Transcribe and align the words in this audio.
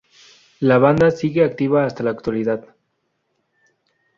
La 0.61 0.79
banda 0.79 1.11
sigue 1.11 1.43
activa 1.43 1.85
hasta 1.85 2.01
la 2.01 2.09
actualidad. 2.09 2.75